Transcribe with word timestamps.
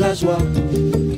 la 0.00 0.14
joie, 0.14 0.38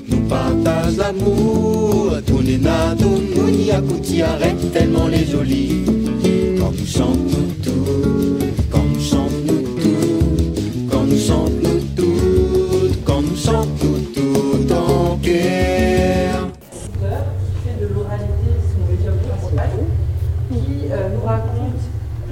nous 0.09 0.29
partage 0.29 0.97
l'amour. 0.97 2.19
Tunena 2.27 2.95
tununi 2.99 3.71
akuti 3.71 4.23
arrête 4.23 4.73
tellement 4.73 5.07
les 5.07 5.25
jolis. 5.25 5.85
Quand 6.59 6.73
nous 6.73 6.87
chantons 6.87 7.49
tout, 7.63 8.39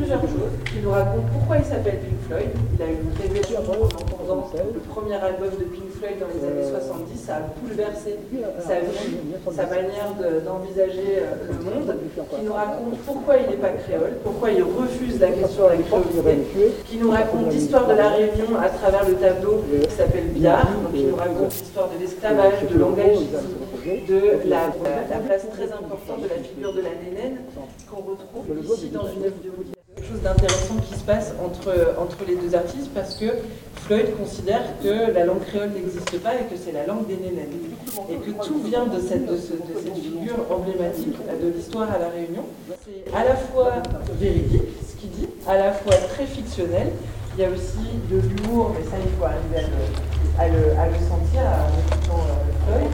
plusieurs 0.00 0.20
choses, 0.22 0.56
qui 0.72 0.78
nous 0.82 0.90
raconte 0.90 1.26
pourquoi 1.32 1.58
il 1.58 1.64
s'appelle 1.64 1.98
Pink 2.00 2.18
Floyd. 2.26 2.50
Il 2.74 2.82
a 2.82 2.88
eu 2.88 2.96
une 3.04 3.12
révélation 3.20 3.58
en 3.60 3.84
entendant 3.84 4.48
le 4.56 4.80
premier 4.88 5.14
album 5.20 5.50
de 5.60 5.64
Pink 5.68 5.90
Floyd 5.98 6.16
dans 6.20 6.30
les 6.32 6.40
années 6.48 6.68
70, 6.72 7.18
ça 7.20 7.36
a 7.36 7.40
bouleversé 7.60 8.16
sa 8.64 8.80
vie, 8.80 8.96
sa 9.52 9.66
manière 9.66 10.10
de- 10.16 10.40
d'envisager 10.40 11.20
euh, 11.20 11.52
le 11.52 11.58
monde, 11.64 11.90
qui 12.16 12.42
nous 12.46 12.52
raconte 12.52 12.96
pourquoi 13.04 13.36
il 13.36 13.50
n'est 13.50 13.60
pas 13.60 13.70
créole, 13.76 14.16
pourquoi 14.24 14.50
il 14.52 14.62
refuse 14.62 15.20
la 15.20 15.30
question 15.32 15.64
de 15.64 15.68
la 15.68 15.76
créolité, 15.84 16.72
qui 16.86 16.96
nous 16.96 17.10
raconte 17.10 17.52
l'histoire 17.52 17.86
de 17.86 17.94
la 17.94 18.08
Réunion 18.10 18.56
à 18.60 18.68
travers 18.70 19.04
le 19.08 19.14
tableau 19.14 19.62
qui 19.68 19.90
s'appelle 19.94 20.28
Biard, 20.32 20.64
donc 20.82 20.94
qui 20.94 21.04
nous 21.04 21.16
raconte 21.16 21.52
l'histoire 21.52 21.88
de 21.92 22.00
l'esclavage, 22.00 22.58
de 22.72 22.78
l'engagisme, 22.78 23.36
de 24.08 24.20
la, 24.48 24.62
la 25.10 25.18
place 25.18 25.44
très 25.50 25.64
importante 25.72 26.22
de 26.22 26.28
la 26.28 26.40
figure 26.42 26.72
de 26.72 26.80
la 26.80 26.94
nénène 27.04 27.38
qu'on 27.90 27.96
retrouve 28.02 28.46
ici 28.62 28.88
dans 28.90 29.04
une 29.04 29.24
œuvre 29.24 29.40
de 29.44 29.50
Molière. 29.50 29.79
Chose 30.10 30.22
d'intéressant 30.22 30.74
qui 30.88 30.98
se 30.98 31.04
passe 31.04 31.32
entre, 31.44 31.94
entre 31.98 32.16
les 32.26 32.34
deux 32.36 32.54
artistes 32.56 32.90
parce 32.94 33.14
que 33.14 33.26
Floyd 33.76 34.06
considère 34.18 34.62
que 34.82 35.12
la 35.12 35.24
langue 35.24 35.44
créole 35.46 35.70
n'existe 35.70 36.18
pas 36.20 36.34
et 36.34 36.44
que 36.50 36.56
c'est 36.58 36.72
la 36.72 36.84
langue 36.86 37.06
des 37.06 37.16
nénènes. 37.16 37.52
Et 38.10 38.16
que 38.16 38.30
tout 38.44 38.60
vient 38.64 38.86
de 38.86 38.98
cette, 39.00 39.26
de 39.26 39.36
ce- 39.36 39.52
de 39.52 39.74
cette 39.84 39.94
figure 39.96 40.46
emblématique 40.50 41.16
de 41.42 41.48
l'histoire 41.54 41.88
à 41.92 41.98
La 41.98 42.08
Réunion. 42.08 42.42
C'est 42.84 43.14
à 43.14 43.24
la 43.24 43.36
fois 43.36 43.74
véridique, 44.18 44.62
ce 44.88 44.96
qu'il 45.00 45.10
dit, 45.10 45.28
à 45.46 45.56
la 45.56 45.72
fois 45.72 45.94
très 45.94 46.26
fictionnel. 46.26 46.88
Il 47.38 47.42
y 47.42 47.46
a 47.46 47.50
aussi 47.50 47.86
de 48.10 48.16
l'humour, 48.18 48.72
mais 48.74 48.82
ça, 48.90 48.96
il 48.98 49.10
faut 49.16 49.24
arriver 49.24 49.62
à 49.62 49.62
le, 49.70 49.78
à 50.42 50.48
le, 50.48 50.62
à 50.78 50.86
le 50.88 50.98
sentir 51.06 51.40
en 51.46 51.70
écoutant 51.78 52.26
Floyd. 52.66 52.90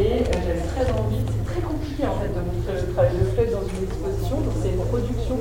Et 0.00 0.22
euh, 0.22 0.40
j'avais 0.46 0.66
très 0.72 0.88
envie, 0.94 1.20
c'est 1.28 1.44
très 1.52 1.60
compliqué 1.60 2.06
en 2.08 2.16
fait 2.16 2.32
de 2.32 2.40
montrer 2.40 2.80
le 2.80 2.92
travail 2.94 3.12
de 3.12 3.24
Floyd 3.36 3.50
dans 3.52 3.66
une 3.68 3.84
exposition. 3.84 4.36
C'est 4.62 4.72
une 4.72 4.84
production 4.88 5.36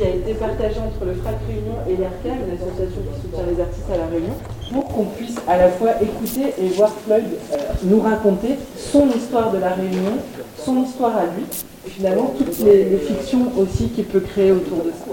qui 0.00 0.06
a 0.06 0.14
été 0.14 0.32
partagée 0.32 0.80
entre 0.80 1.04
le 1.04 1.12
FRAC 1.12 1.36
Réunion 1.46 1.76
et 1.86 1.96
l'ERCA, 1.96 2.32
une 2.32 2.56
association 2.56 3.02
qui 3.04 3.20
soutient 3.20 3.44
les 3.44 3.60
artistes 3.60 3.90
à 3.92 3.98
la 3.98 4.06
Réunion, 4.06 4.32
pour 4.72 4.88
qu'on 4.88 5.04
puisse 5.04 5.36
à 5.46 5.58
la 5.58 5.68
fois 5.68 5.90
écouter 6.00 6.54
et 6.58 6.68
voir 6.68 6.90
Floyd 7.04 7.26
euh, 7.52 7.56
nous 7.84 8.00
raconter 8.00 8.56
son 8.78 9.08
histoire 9.10 9.52
de 9.52 9.58
la 9.58 9.74
Réunion, 9.74 10.16
son 10.56 10.84
histoire 10.84 11.18
à 11.18 11.24
lui, 11.24 11.44
et 11.86 11.90
finalement 11.90 12.32
toutes 12.38 12.58
les, 12.60 12.96
fictions 12.96 13.52
aussi 13.58 13.88
qu'il 13.88 14.06
peut 14.06 14.20
créer 14.20 14.52
autour 14.52 14.78
de 14.78 14.90
ça. 14.90 15.12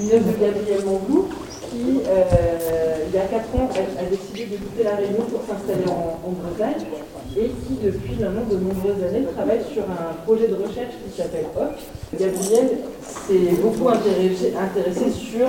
Une 0.00 0.10
œuvre 0.12 0.26
de 0.26 0.38
Gabriel 0.38 0.84
Manglou 0.84 1.28
qui, 1.70 2.00
euh, 2.06 3.04
il 3.08 3.14
y 3.14 3.18
a 3.18 3.26
4 3.26 3.54
ans, 3.56 3.68
a, 3.74 4.04
décidé 4.04 4.46
de 4.46 4.62
quitter 4.62 4.84
la 4.84 4.94
Réunion 4.94 5.24
pour 5.28 5.40
s'installer 5.42 5.86
en 5.88 6.30
Bretagne 6.30 6.86
et 7.36 7.48
qui, 7.48 7.74
depuis 7.84 8.16
maintenant 8.20 8.42
de 8.50 8.56
nombreuses 8.56 9.02
années, 9.08 9.24
travaille 9.36 9.60
sur 9.72 9.82
un 9.82 10.14
projet 10.24 10.48
de 10.48 10.54
recherche 10.54 10.94
qui 11.04 11.16
s'appelle 11.16 11.46
HOC. 11.56 12.18
Gabriel 12.18 12.68
s'est 13.02 13.54
beaucoup 13.62 13.88
intéressé, 13.88 15.10
sur 15.10 15.46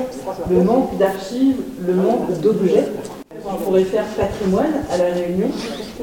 le 0.49 0.63
manque 0.63 0.97
d'archives, 0.97 1.57
le 1.85 1.93
manque 1.95 2.39
d'objets. 2.41 2.87
On 3.47 3.55
pourrait 3.55 3.85
faire 3.85 4.05
patrimoine 4.05 4.85
à 4.91 4.97
la 4.97 5.13
Réunion, 5.13 5.49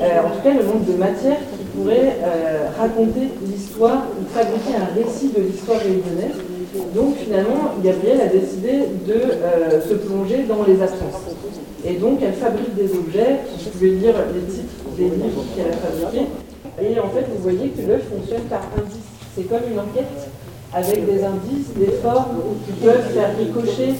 Euh, 0.00 0.20
en 0.24 0.30
tout 0.30 0.42
cas 0.44 0.54
le 0.54 0.62
manque 0.62 0.86
de 0.86 0.94
matière 0.94 1.38
qui 1.38 1.64
pourrait 1.74 2.18
euh, 2.22 2.68
raconter 2.78 3.30
l'histoire 3.44 4.06
ou 4.14 4.24
fabriquer 4.32 4.76
un 4.78 4.94
récit 4.94 5.30
de 5.36 5.42
l'histoire 5.42 5.78
réunionnaise. 5.80 6.38
Donc 6.94 7.16
finalement, 7.16 7.74
Gabrielle 7.82 8.20
a 8.20 8.26
décidé 8.26 8.86
de 9.06 9.12
euh, 9.12 9.80
se 9.82 9.94
plonger 9.94 10.44
dans 10.48 10.62
les 10.62 10.80
absences. 10.80 11.34
Et 11.84 11.94
donc 11.94 12.20
elle 12.22 12.34
fabrique 12.34 12.74
des 12.76 12.92
objets, 12.96 13.40
vous 13.64 13.70
pouvez 13.70 13.90
lire 13.90 14.14
les 14.34 14.52
titres 14.52 14.74
des 14.98 15.10
livres 15.10 15.44
qu'elle 15.54 15.68
a 15.68 15.76
fabriqués. 15.76 16.26
Et 16.82 16.98
en 16.98 17.08
fait, 17.08 17.26
vous 17.32 17.42
voyez 17.42 17.68
que 17.70 17.82
l'œuvre 17.82 18.04
fonctionne 18.04 18.42
par 18.50 18.62
indice. 18.76 19.08
C'est 19.34 19.44
comme 19.44 19.62
une 19.70 19.78
enquête 19.78 20.28
avec 20.74 21.06
des 21.06 21.24
indices, 21.24 21.72
des 21.76 21.92
formes 22.02 22.42
qui 22.66 22.72
peuvent 22.72 23.08
faire 23.14 23.36
ricocher 23.38 23.94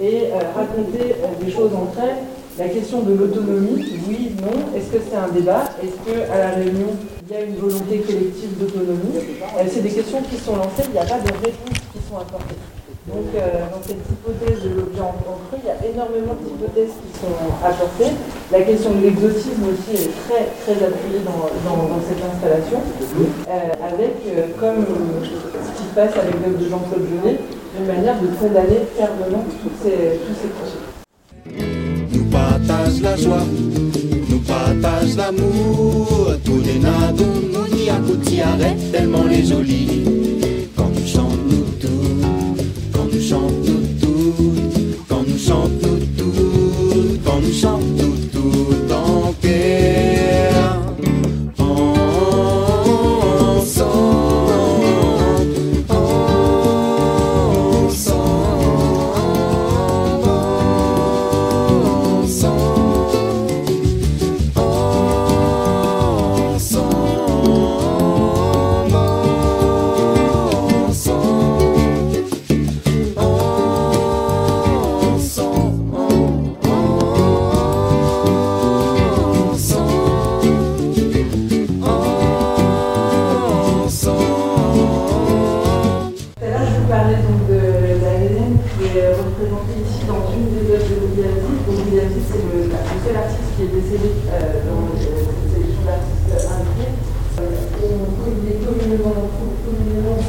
et 0.00 0.24
euh, 0.30 0.38
raconter 0.54 1.16
euh, 1.18 1.44
des 1.44 1.50
choses 1.50 1.72
entre 1.74 1.98
elles. 2.00 2.22
La 2.58 2.68
question 2.68 3.00
de 3.00 3.14
l'autonomie, 3.14 3.82
oui, 4.06 4.32
non. 4.40 4.76
Est-ce 4.76 4.92
que 4.92 4.98
c'est 5.08 5.16
un 5.16 5.28
débat? 5.28 5.64
Est-ce 5.82 5.96
qu'à 6.04 6.38
la 6.38 6.50
réunion, 6.50 6.88
il 7.26 7.34
y 7.34 7.36
a 7.38 7.44
une 7.44 7.56
volonté 7.56 7.98
collective 7.98 8.58
d'autonomie? 8.60 9.18
Euh, 9.58 9.64
C'est 9.68 9.80
des 9.82 9.90
questions 9.90 10.20
qui 10.30 10.36
sont 10.36 10.56
lancées, 10.56 10.84
il 10.84 10.92
n'y 10.92 10.98
a 10.98 11.04
pas 11.04 11.18
de 11.18 11.32
réponses 11.32 11.80
qui 11.92 11.98
sont 12.08 12.18
apportées. 12.18 12.56
Donc, 13.08 13.34
euh, 13.34 13.66
dans 13.66 13.82
cette 13.82 13.98
hypothèse 14.06 14.62
de 14.62 14.78
l'objet 14.78 15.00
en, 15.02 15.10
creux, 15.50 15.58
il 15.58 15.66
y 15.66 15.74
a 15.74 15.78
énormément 15.90 16.38
d'hypothèses 16.38 16.94
qui 17.02 17.10
sont 17.18 17.34
apportées. 17.58 18.14
La 18.52 18.62
question 18.62 18.94
de 18.94 19.02
l'exotisme 19.02 19.66
aussi 19.66 20.06
est 20.06 20.10
très, 20.22 20.46
très 20.62 20.78
appuyée 20.86 21.18
dans, 21.26 21.50
dans- 21.66 21.98
cette 22.06 22.22
installation, 22.22 22.78
euh, 22.78 23.74
avec, 23.82 24.14
euh, 24.30 24.54
comme 24.60 24.86
ce 24.86 25.82
qui 25.82 25.88
se 25.88 25.94
passe 25.94 26.14
avec 26.14 26.34
l'œuvre 26.46 26.58
de 26.62 26.68
Jean-Claude 26.70 27.06
Jeunet, 27.10 27.38
une 27.80 27.86
manière 27.86 28.20
de 28.22 28.28
condamner 28.38 28.86
fermement 28.96 29.44
tous 29.62 29.74
ces 29.82 30.22
clichés. 30.22 30.54
Nous 32.14 32.24
la 33.02 33.16
joie, 33.16 33.42
nous 34.30 34.38
l'amour. 35.16 36.34
Tous 36.44 36.60
les 36.60 36.78
nous 37.58 37.66
n'y 37.76 37.90
tellement 38.92 39.24
les. 39.24 39.81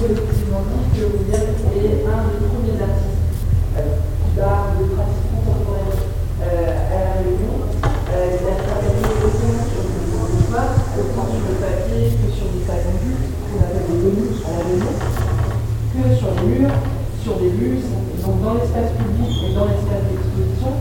Collectivement 0.03 0.67
dit 0.67 0.99
que 0.99 1.03
William 1.15 1.47
est 1.79 2.03
un 2.03 2.27
des 2.27 2.39
premiers 2.43 2.75
artistes 2.75 3.23
euh, 3.79 4.03
d'art, 4.35 4.75
de 4.75 4.83
pratique 4.91 5.31
contemporaine 5.31 5.95
euh, 6.43 6.91
à 6.91 6.97
la 7.07 7.13
Réunion. 7.23 7.55
Euh, 7.63 8.35
il 8.35 8.43
a 8.43 8.55
travaillé 8.67 8.99
autant 8.99 9.63
sur 9.63 9.83
des 9.87 10.03
histoires, 10.43 10.75
autant 10.99 11.27
sur 11.31 11.43
le 11.47 11.55
papier 11.55 12.19
que 12.19 12.27
sur 12.35 12.51
des 12.51 12.67
talentus, 12.67 13.15
qu'on 13.47 13.63
appelle 13.63 13.87
des 13.87 13.99
volumes 14.03 14.35
à 14.43 14.49
la 14.51 14.61
Réunion 14.67 14.95
que 14.99 16.03
sur 16.19 16.29
les 16.35 16.47
murs, 16.51 16.75
sur 17.23 17.35
des 17.39 17.53
bus, 17.55 17.87
donc 18.27 18.43
dans 18.43 18.55
l'espace 18.59 18.91
public 18.99 19.31
et 19.39 19.55
dans 19.55 19.71
l'espace 19.71 20.03
d'exposition. 20.03 20.71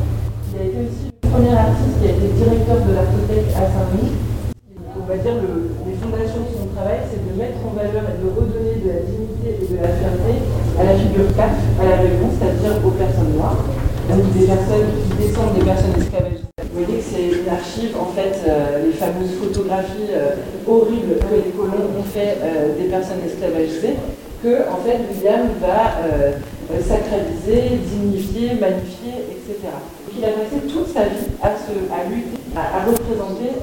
Il 0.50 0.58
a 0.58 0.64
été 0.66 0.78
aussi 0.82 1.06
le 1.14 1.28
premier 1.30 1.54
artiste 1.54 1.94
qui 2.02 2.06
a 2.08 2.12
été 2.18 2.26
directeur 2.26 2.78
de 2.82 2.90
l'artothèque 2.90 3.54
à 3.54 3.70
Saint-Denis. 3.70 4.18
On 5.02 5.06
va 5.06 5.16
dire 5.18 5.34
le, 5.34 5.72
les 5.84 5.98
fondations 5.98 6.46
de 6.46 6.52
son 6.54 6.66
travail, 6.72 7.02
c'est 7.10 7.20
de 7.20 7.32
mettre 7.34 7.58
en 7.66 7.74
valeur 7.74 8.06
et 8.06 8.16
de 8.22 8.28
redonner 8.28 8.76
de 8.80 8.88
la 8.88 9.00
dignité 9.02 9.58
et 9.58 9.66
de 9.66 9.76
la 9.82 9.90
fierté 9.98 10.46
à 10.78 10.80
la 10.92 10.98
figure 10.98 11.34
CAF, 11.36 11.56
à 11.80 11.84
la 11.88 11.96
Réunion, 11.96 12.28
c'est-à-dire 12.36 12.76
aux 12.84 12.90
personnes 12.90 13.32
noires, 13.32 13.64
donc 14.10 14.32
des 14.36 14.44
personnes 14.44 14.92
qui 15.00 15.24
descendent 15.24 15.54
des 15.56 15.64
personnes 15.64 15.96
esclavagisées. 15.96 16.52
Vous 16.60 16.84
voyez 16.84 16.98
que 17.00 17.08
c'est 17.08 17.28
une 17.40 17.48
archive, 17.48 17.96
en 17.96 18.12
fait, 18.12 18.36
euh, 18.46 18.84
les 18.84 18.92
fameuses 18.92 19.32
photographies 19.40 20.12
euh, 20.12 20.36
horribles 20.68 21.16
que 21.16 21.32
les 21.32 21.52
colons 21.56 21.88
ont 21.96 22.04
fait 22.04 22.36
euh, 22.42 22.76
des 22.76 22.88
personnes 22.92 23.24
esclavagisées, 23.24 23.96
que 24.42 24.68
en 24.68 24.82
fait 24.84 24.98
William 25.08 25.46
va 25.62 26.02
sacraliser, 26.82 27.78
dignifier, 27.78 28.58
magnifier, 28.58 29.22
etc. 29.30 29.70
Donc 29.70 30.18
il 30.18 30.24
a 30.24 30.34
passé 30.34 30.66
toute 30.66 30.88
sa 30.92 31.04
vie 31.04 31.30
à, 31.40 31.50
se, 31.54 31.70
à 31.94 32.02
à, 32.58 32.84
représenter 32.84 33.54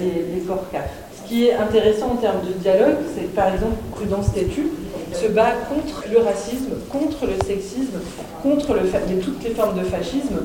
les, 0.00 0.34
les 0.34 0.40
corps 0.46 0.64
CAF. 0.72 0.88
Ce 1.14 1.28
qui 1.28 1.48
est 1.48 1.54
intéressant 1.54 2.12
en 2.12 2.16
termes 2.16 2.40
de 2.40 2.54
dialogue, 2.54 3.04
c'est 3.14 3.24
que 3.24 3.36
par 3.36 3.52
exemple 3.52 3.76
Prudence 3.92 4.32
Tétu 4.32 4.70
se 5.14 5.26
bat 5.28 5.52
contre 5.68 6.04
le 6.10 6.18
racisme, 6.18 6.74
contre 6.90 7.26
le 7.26 7.46
sexisme, 7.46 8.00
contre 8.42 8.74
toutes 9.22 9.44
les 9.44 9.54
formes 9.54 9.78
de 9.78 9.84
fascisme. 9.84 10.40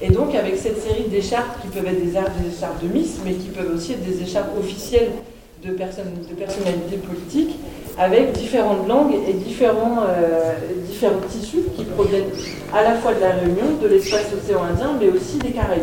Et 0.00 0.10
donc 0.10 0.34
avec 0.34 0.56
cette 0.56 0.82
série 0.82 1.04
d'écharpes 1.08 1.60
qui 1.62 1.68
peuvent 1.68 1.86
être 1.86 2.02
des, 2.02 2.10
écharpes 2.10 2.82
de 2.82 2.88
Miss, 2.88 3.18
mais 3.24 3.34
qui 3.34 3.48
peuvent 3.48 3.72
aussi 3.74 3.92
être 3.92 4.04
des 4.04 4.22
écharpes 4.22 4.50
officielles 4.58 5.10
de, 5.64 5.70
personnes, 5.72 6.12
de 6.28 6.34
personnalités 6.34 6.96
politiques, 6.96 7.56
avec 7.98 8.32
différentes 8.32 8.88
langues 8.88 9.14
et 9.28 9.32
différents, 9.34 9.98
euh, 10.08 10.54
différents 10.86 11.20
tissus 11.28 11.62
qui 11.76 11.84
proviennent 11.84 12.30
à 12.74 12.82
la 12.82 12.94
fois 12.94 13.14
de 13.14 13.20
la 13.20 13.30
Réunion, 13.32 13.76
de 13.80 13.86
l'espace 13.86 14.26
océan 14.36 14.62
Indien, 14.64 14.96
mais 14.98 15.08
aussi 15.08 15.38
des 15.38 15.50
Caraïbes. 15.50 15.82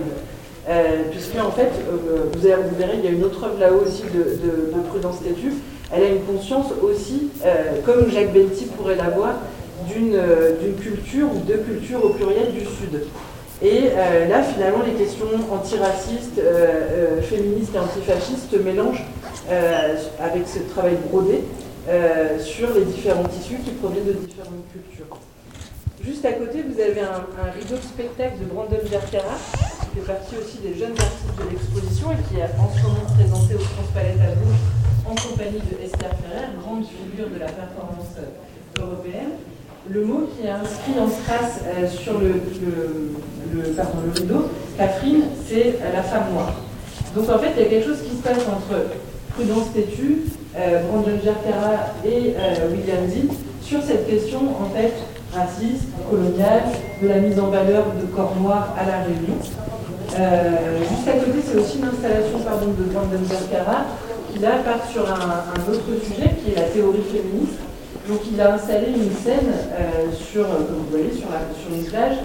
Euh, 0.68 1.04
puisque 1.12 1.36
en 1.36 1.52
fait, 1.52 1.72
euh, 1.90 2.26
vous, 2.32 2.40
verrez, 2.42 2.96
il 2.98 3.06
y 3.06 3.08
a 3.08 3.12
une 3.12 3.24
autre 3.24 3.44
œuvre 3.44 3.60
là-haut 3.60 3.84
aussi 3.88 4.04
de, 4.14 4.20
de, 4.20 4.82
Prudence 4.90 5.22
Tétu. 5.24 5.54
Elle 5.92 6.04
a 6.04 6.10
une 6.10 6.24
conscience 6.24 6.68
aussi, 6.82 7.30
euh, 7.44 7.82
comme 7.86 8.12
Jacques 8.12 8.34
Benty 8.34 8.66
pourrait 8.66 8.96
l'avoir, 8.96 9.36
d'une 9.88 10.76
culture 10.80 11.28
ou 11.34 11.40
de 11.40 11.56
cultures 11.56 12.06
au 12.06 12.10
pluriel 12.10 12.52
du 12.52 12.60
Sud. 12.60 13.06
Et 13.62 13.90
là, 14.30 14.44
finalement, 14.44 14.84
les 14.86 14.94
questions 14.94 15.26
antiracistes, 15.52 16.40
féministes 17.24 17.74
et 17.74 17.80
antifascistes 17.80 18.56
mélangent 18.64 19.06
avec 20.20 20.48
ce 20.48 20.60
travail 20.72 20.98
brodé 21.10 21.44
sur 22.40 22.74
les 22.76 22.86
différents 22.86 23.24
tissus 23.24 23.58
qui 23.66 23.72
proviennent 23.72 24.06
de 24.06 24.14
différentes 24.14 24.64
cultures. 24.72 25.18
Juste 26.04 26.24
à 26.24 26.32
côté, 26.32 26.64
vous 26.64 26.80
avez 26.80 27.02
un, 27.02 27.52
rideau 27.52 27.76
de 27.76 27.82
spectacle 27.82 28.40
de 28.40 28.46
Brandon 28.46 28.80
Vertera, 28.84 29.36
qui 29.82 30.00
fait 30.00 30.08
partie 30.08 30.36
aussi 30.38 30.58
des 30.60 30.74
jeunes 30.74 30.96
artistes 30.98 31.36
de 31.38 31.50
l'exposition 31.52 32.12
et 32.14 32.24
qui 32.30 32.40
est 32.40 32.50
en 32.58 32.72
ce 32.72 32.82
moment 32.84 33.06
présenté 33.18 33.56
au 33.56 33.60
France 33.60 33.92
Palette 33.94 34.20
à 34.22 34.34
Bourges 34.36 34.89
en 35.10 35.16
compagnie 35.16 35.60
de 35.60 35.84
Esther 35.84 36.12
Ferrer, 36.22 36.50
grande 36.62 36.86
figure 36.86 37.30
de 37.34 37.40
la 37.40 37.48
performance 37.48 38.14
européenne. 38.78 39.42
Le 39.90 40.06
mot 40.06 40.30
qui 40.30 40.46
est 40.46 40.52
inscrit 40.52 41.00
en 41.00 41.10
strass 41.10 41.62
euh, 41.66 41.88
sur 41.88 42.20
le, 42.20 42.42
rideau, 44.16 44.50
Catherine, 44.78 45.24
c'est 45.48 45.80
la 45.94 46.04
femme 46.04 46.32
noire. 46.34 46.54
Donc 47.16 47.28
en 47.28 47.40
fait, 47.40 47.54
il 47.58 47.64
y 47.64 47.66
a 47.66 47.70
quelque 47.70 47.88
chose 47.88 48.02
qui 48.04 48.16
se 48.16 48.22
passe 48.22 48.46
entre 48.48 48.86
Prudence 49.34 49.74
Tétu, 49.74 50.26
euh, 50.56 50.84
Brandon 50.84 51.18
Vertera 51.24 51.96
et 52.06 52.36
euh, 52.38 52.70
William 52.72 53.10
Zitt 53.10 53.32
sur 53.64 53.82
cette 53.82 54.08
question 54.08 54.42
en 54.62 54.70
fait 54.76 54.94
raciste, 55.34 55.90
colonial, 56.10 56.64
de 57.02 57.08
la 57.08 57.16
mise 57.16 57.40
en 57.40 57.48
valeur 57.48 57.86
de 58.00 58.06
corps 58.16 58.36
noirs 58.40 58.76
à 58.78 58.86
la 58.86 59.04
Réunion. 59.04 59.38
Euh, 60.18 60.80
juste 60.90 61.08
à 61.08 61.14
côté, 61.14 61.40
c'est 61.46 61.58
aussi 61.58 61.78
une 61.78 61.86
installation 61.86 62.40
de 62.40 62.84
Brandon 62.94 63.20
qui 63.28 63.56
là 64.42 64.58
part 64.64 64.90
sur 64.92 65.04
un, 65.04 65.72
autre 65.72 66.06
sujet 66.06 66.30
qui 66.40 66.52
est 66.52 66.56
la 66.56 66.70
théorie 66.70 67.04
féministe. 67.04 67.60
Donc 68.08 68.20
il 68.32 68.40
a 68.42 68.54
installé 68.56 68.88
une 68.88 69.12
scène 69.12 69.52
euh, 69.74 70.12
sur, 70.14 70.48
comme 70.48 70.86
vous 70.86 70.90
voyez, 70.90 71.12
sur, 71.14 71.28
une 71.74 71.86
plage 71.86 72.18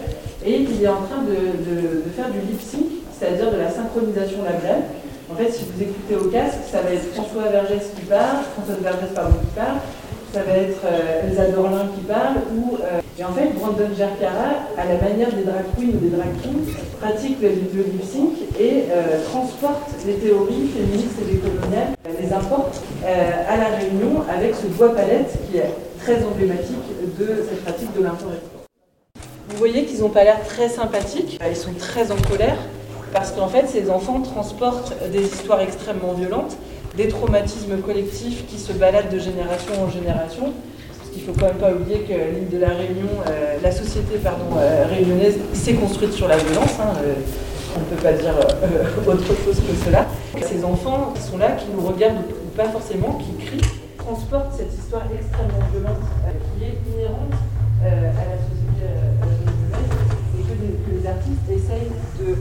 et 0.45 0.61
il 0.61 0.83
est 0.83 0.89
en 0.89 1.03
train 1.03 1.23
de, 1.23 2.03
faire 2.17 2.31
du 2.31 2.41
lip 2.41 2.61
sync, 2.61 2.87
c'est-à-dire 3.13 3.51
de 3.51 3.59
la 3.59 3.71
synchronisation 3.71 4.45
labiale. 4.45 4.83
En 5.31 5.35
fait, 5.37 5.51
si 5.51 5.65
vous 5.65 5.83
écoutez 5.83 6.17
au 6.17 6.31
casque, 6.31 6.69
ça 6.71 6.83
va 6.83 6.91
être 6.91 7.13
François 7.15 7.49
Vergès 7.51 7.91
qui 7.97 8.03
parle, 8.03 8.45
François 8.55 8.77
Vergès 8.83 9.11
pardon, 9.15 9.37
qui 9.41 9.55
parle, 9.57 9.79
ça 10.35 10.43
va 10.43 10.53
être 10.57 10.81
euh, 10.85 11.29
Elsa 11.31 11.49
Dorlin 11.53 11.87
qui 11.95 12.03
parle, 12.03 12.37
ou, 12.57 12.75
euh, 12.75 13.01
et 13.17 13.25
en 13.25 13.33
fait, 13.33 13.55
Brandon 13.55 13.95
Jarkara, 13.97 14.67
à 14.77 14.85
la 14.85 14.99
manière 15.01 15.31
des 15.33 15.45
drag 15.45 15.63
queens 15.77 15.95
ou 15.95 15.99
des 16.03 16.11
drag 16.11 16.35
kings, 16.43 16.75
pratique 17.01 17.39
le, 17.41 17.51
lip 17.51 18.03
sync 18.03 18.35
et 18.59 18.91
euh, 18.91 19.23
transporte 19.31 19.95
les 20.05 20.15
théories 20.15 20.67
féministes 20.75 21.23
et 21.23 21.35
décoloniales, 21.35 21.54
les 22.25 22.33
importe 22.33 22.81
à 23.05 23.57
la 23.57 23.77
réunion 23.77 24.23
avec 24.35 24.55
ce 24.55 24.67
bois 24.67 24.95
palette 24.95 25.37
qui 25.51 25.59
est 25.59 25.71
très 26.01 26.25
emblématique 26.25 26.77
de 27.19 27.45
cette 27.49 27.63
pratique 27.65 27.95
de 27.97 28.03
limport 28.03 28.33
Vous 29.49 29.57
voyez 29.57 29.85
qu'ils 29.85 30.01
n'ont 30.01 30.11
pas 30.11 30.25
l'air 30.25 30.43
très 30.45 30.69
sympathiques, 30.69 31.39
ils 31.49 31.57
sont 31.57 31.75
très 31.79 32.11
en 32.11 32.17
colère, 32.17 32.57
parce 33.13 33.33
qu'en 33.33 33.49
fait, 33.49 33.67
ces 33.69 33.91
enfants 33.91 34.21
transportent 34.21 34.95
des 35.11 35.23
histoires 35.23 35.61
extrêmement 35.61 36.13
violentes 36.13 36.57
des 36.97 37.09
traumatismes 37.09 37.79
collectifs 37.79 38.47
qui 38.47 38.59
se 38.59 38.73
baladent 38.73 39.13
de 39.13 39.19
génération 39.19 39.75
en 39.83 39.91
génération. 39.91 40.53
Parce 40.99 41.11
qu'il 41.11 41.23
ne 41.23 41.27
faut 41.27 41.39
quand 41.39 41.47
même 41.47 41.57
pas 41.57 41.73
oublier 41.73 42.01
que 42.01 42.13
l'île 42.13 42.49
de 42.51 42.59
la 42.59 42.69
Réunion, 42.69 43.09
euh, 43.29 43.57
la 43.63 43.73
société 43.73 44.15
euh, 44.25 44.85
réunionnaise 44.89 45.39
s'est 45.53 45.75
construite 45.75 46.13
sur 46.13 46.29
la 46.29 46.37
violence. 46.37 46.79
Hein, 46.81 46.95
euh, 47.05 47.15
on 47.77 47.81
ne 47.81 47.85
peut 47.85 48.03
pas 48.03 48.13
dire 48.13 48.35
autre 49.07 49.27
chose 49.27 49.61
que 49.61 49.85
cela. 49.85 50.07
Ces 50.41 50.65
enfants 50.65 51.13
qui 51.15 51.23
sont 51.23 51.39
là, 51.39 51.53
qui 51.53 51.67
nous 51.75 51.87
regardent 51.87 52.19
ou 52.19 52.57
pas 52.57 52.69
forcément, 52.69 53.19
qui 53.19 53.45
crient, 53.45 53.71
transportent 53.99 54.55
cette 54.57 54.73
histoire 54.73 55.05
extrêmement 55.13 55.67
violente 55.73 56.03
qui 56.57 56.65
est 56.65 56.79
inhérente 56.95 57.35
à 57.83 58.25
la 58.31 58.39
société 58.39 58.87
et 60.39 60.43
que, 60.43 60.55
que 60.55 61.01
les 61.01 61.07
artistes 61.07 61.51
essayent 61.51 61.91
de 62.21 62.37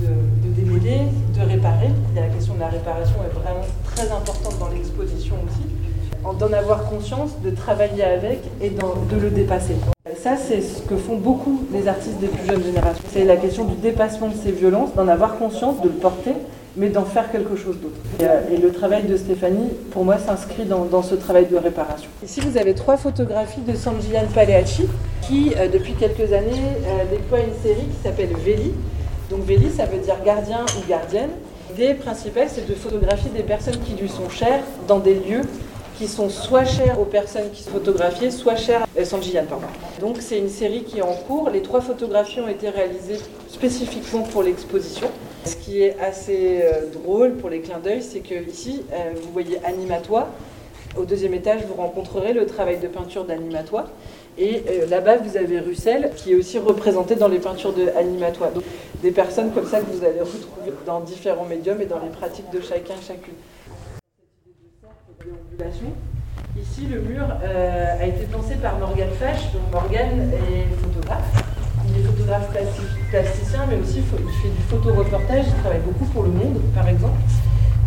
de, 0.00 0.48
démêler, 0.50 1.00
de 1.34 1.40
réparer. 1.40 1.90
La 2.14 2.26
question 2.28 2.54
de 2.54 2.60
la 2.60 2.68
réparation 2.68 3.16
est 3.24 3.34
vraiment 3.34 3.64
très 3.84 4.10
importante 4.10 4.58
dans 4.58 4.68
l'exposition 4.68 5.36
aussi. 5.46 6.38
D'en 6.38 6.52
avoir 6.52 6.84
conscience, 6.86 7.40
de 7.42 7.50
travailler 7.50 8.02
avec 8.02 8.40
et 8.60 8.70
de 8.70 9.16
le 9.16 9.30
dépasser. 9.30 9.76
Ça, 10.24 10.38
c'est 10.38 10.62
ce 10.62 10.80
que 10.80 10.96
font 10.96 11.16
beaucoup 11.16 11.60
les 11.70 11.86
artistes 11.86 12.18
des 12.18 12.28
plus 12.28 12.46
jeunes 12.46 12.64
générations. 12.64 13.04
C'est 13.12 13.26
la 13.26 13.36
question 13.36 13.66
du 13.66 13.74
dépassement 13.74 14.28
de 14.28 14.34
ces 14.34 14.52
violences, 14.52 14.94
d'en 14.94 15.06
avoir 15.06 15.36
conscience, 15.36 15.82
de 15.82 15.88
le 15.88 15.96
porter, 15.96 16.32
mais 16.78 16.88
d'en 16.88 17.04
faire 17.04 17.30
quelque 17.30 17.56
chose 17.56 17.76
d'autre. 17.78 17.98
Et, 18.20 18.24
euh, 18.24 18.58
le 18.58 18.72
travail 18.72 19.02
de 19.02 19.18
Stéphanie, 19.18 19.68
pour 19.90 20.02
moi, 20.02 20.16
s'inscrit 20.16 20.64
dans, 20.64 21.02
ce 21.02 21.14
travail 21.14 21.44
de 21.44 21.58
réparation. 21.58 22.08
Ici, 22.24 22.40
vous 22.40 22.56
avez 22.56 22.72
trois 22.72 22.96
photographies 22.96 23.60
de 23.60 23.74
Sanjian 23.76 24.24
Paleacci, 24.34 24.86
qui, 25.20 25.52
euh, 25.58 25.68
depuis 25.68 25.92
quelques 25.92 26.32
années, 26.32 26.72
euh, 26.86 27.04
déploie 27.10 27.40
une 27.40 27.62
série 27.62 27.84
qui 27.84 28.02
s'appelle 28.02 28.30
Veli, 28.46 28.72
donc 29.28 29.44
Véli, 29.44 29.70
ça 29.70 29.84
veut 29.84 29.98
dire 29.98 30.16
gardien 30.24 30.64
ou 30.78 30.88
gardienne. 30.88 31.32
L'idée 31.68 31.92
principale, 31.92 32.46
c'est 32.48 32.66
de 32.66 32.74
photographier 32.74 33.30
des 33.36 33.42
personnes 33.42 33.78
qui 33.84 33.92
lui 33.92 34.08
sont 34.08 34.30
chères 34.30 34.62
dans 34.88 35.00
des 35.00 35.16
lieux 35.16 35.42
qui 35.98 36.08
sont 36.08 36.28
soit 36.28 36.64
chers 36.64 37.00
aux 37.00 37.04
personnes 37.04 37.50
qui 37.52 37.62
sont 37.62 37.70
photographiées, 37.70 38.30
soit 38.30 38.56
chers 38.56 38.86
à 38.98 39.04
Sanjiyan. 39.04 39.44
Donc 40.00 40.16
c'est 40.20 40.38
une 40.38 40.48
série 40.48 40.82
qui 40.82 40.98
est 40.98 41.02
en 41.02 41.14
cours. 41.14 41.50
Les 41.50 41.62
trois 41.62 41.80
photographies 41.80 42.40
ont 42.40 42.48
été 42.48 42.68
réalisées 42.68 43.18
spécifiquement 43.48 44.22
pour 44.22 44.42
l'exposition. 44.42 45.08
Ce 45.44 45.56
qui 45.56 45.82
est 45.82 45.98
assez 46.00 46.62
euh, 46.62 46.86
drôle 46.92 47.34
pour 47.34 47.50
les 47.50 47.60
clins 47.60 47.78
d'œil, 47.78 48.02
c'est 48.02 48.20
que 48.20 48.34
ici, 48.48 48.82
euh, 48.92 49.12
vous 49.22 49.32
voyez 49.32 49.58
Animatois. 49.64 50.28
Au 50.96 51.04
deuxième 51.04 51.34
étage, 51.34 51.62
vous 51.66 51.74
rencontrerez 51.74 52.32
le 52.32 52.46
travail 52.46 52.78
de 52.78 52.86
peinture 52.86 53.24
d'Animatois. 53.24 53.86
Et 54.38 54.62
euh, 54.68 54.86
là-bas, 54.86 55.18
vous 55.18 55.36
avez 55.36 55.60
Russell, 55.60 56.10
qui 56.16 56.32
est 56.32 56.34
aussi 56.34 56.58
représenté 56.58 57.14
dans 57.14 57.28
les 57.28 57.38
peintures 57.38 57.72
de. 57.72 57.84
Donc, 58.54 58.64
des 59.02 59.10
personnes 59.10 59.52
comme 59.52 59.66
ça 59.66 59.80
que 59.80 59.90
vous 59.90 60.04
allez 60.04 60.20
retrouver 60.20 60.72
dans 60.86 61.00
différents 61.00 61.44
médiums 61.44 61.80
et 61.80 61.86
dans 61.86 61.98
les 61.98 62.08
pratiques 62.08 62.50
de 62.52 62.60
chacun, 62.60 62.94
chacune. 63.06 63.34
Ici, 66.58 66.86
le 66.90 67.00
mur 67.00 67.22
euh, 67.42 68.00
a 68.00 68.06
été 68.06 68.24
pensé 68.26 68.56
par 68.56 68.78
Morgan 68.78 69.08
Fash. 69.20 69.52
Donc, 69.52 69.62
Morgan 69.70 70.32
est 70.32 70.66
photographe. 70.82 71.44
Il 71.88 72.00
est 72.00 72.04
photographe 72.04 72.48
plasticien, 73.10 73.60
mais 73.68 73.76
aussi 73.76 73.98
il 73.98 74.04
fait 74.04 74.48
du 74.48 74.62
photoreportage. 74.68 75.44
Il 75.46 75.62
travaille 75.62 75.80
beaucoup 75.80 76.06
pour 76.06 76.24
Le 76.24 76.30
Monde, 76.30 76.60
par 76.74 76.88
exemple. 76.88 77.18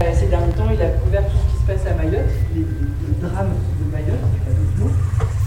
Euh, 0.03 0.05
ces 0.13 0.27
derniers 0.27 0.53
temps, 0.53 0.69
il 0.71 0.81
a 0.81 0.89
couvert 0.89 1.23
tout 1.23 1.35
ce 1.35 1.53
qui 1.53 1.61
se 1.61 1.67
passe 1.67 1.91
à 1.91 1.95
Mayotte, 1.95 2.31
les, 2.55 2.63
drames 3.27 3.55
de 3.79 3.91
Mayotte, 3.91 4.27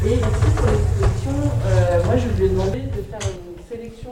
et 0.05 0.15
ici, 0.15 0.51
pour 0.57 0.67
l'exposition, 0.67 1.37
euh, 1.67 2.05
moi, 2.05 2.17
je 2.17 2.27
lui 2.37 2.47
ai 2.47 2.49
demandé 2.49 2.81
de 2.81 3.03
faire 3.09 3.21
une 3.21 3.63
sélection 3.65 4.11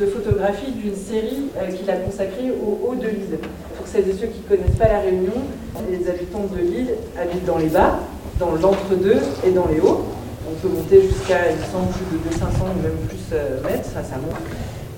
de 0.00 0.06
photographies 0.06 0.72
d'une 0.72 0.94
série 0.94 1.50
qu'il 1.76 1.90
a 1.90 1.96
consacrée 1.96 2.50
au 2.50 2.88
haut 2.88 2.94
de 2.94 3.08
l'île. 3.08 3.38
Pour 3.76 3.86
celles 3.86 4.08
et 4.08 4.12
ceux 4.12 4.28
qui 4.28 4.40
ne 4.40 4.56
connaissent 4.56 4.78
pas 4.78 4.88
la 4.88 5.00
Réunion, 5.00 5.42
les 5.90 6.08
habitants 6.08 6.46
de 6.52 6.58
l'île 6.58 6.94
habitent 7.20 7.44
dans 7.44 7.58
les 7.58 7.68
bas, 7.68 7.98
dans 8.38 8.52
l'entre-deux 8.52 9.20
et 9.46 9.50
dans 9.50 9.66
les 9.66 9.80
hauts. 9.80 10.04
On 10.48 10.54
peut 10.60 10.68
monter 10.74 11.02
jusqu'à, 11.02 11.50
il 11.50 11.64
semble, 11.72 11.88
plus 11.92 12.30
de 12.30 12.34
500 12.34 12.46
ou 12.48 12.82
même 12.82 12.98
plus 13.08 13.18
euh, 13.32 13.62
mètres, 13.62 13.88
ça, 13.88 14.02
ça 14.02 14.16
monte. 14.16 14.36